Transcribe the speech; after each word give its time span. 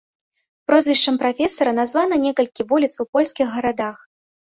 Прозвішчам 0.69 1.19
прафесара 1.25 1.71
названа 1.81 2.21
некалькі 2.25 2.61
вуліц 2.75 2.93
у 3.07 3.09
польскіх 3.15 3.47
гарадах. 3.57 3.97